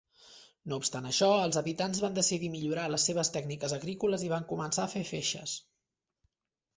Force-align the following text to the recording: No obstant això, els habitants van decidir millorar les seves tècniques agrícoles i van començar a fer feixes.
No 0.71 0.77
obstant 0.83 1.07
això, 1.09 1.27
els 1.41 1.57
habitants 1.59 1.99
van 2.05 2.15
decidir 2.15 2.49
millorar 2.53 2.85
les 2.93 3.05
seves 3.09 3.31
tècniques 3.35 3.75
agrícoles 3.77 4.23
i 4.29 4.31
van 4.33 4.49
començar 4.53 4.87
a 4.87 4.91
fer 4.95 5.05
feixes. 5.11 5.55